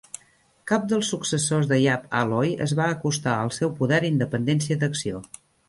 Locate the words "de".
1.73-1.77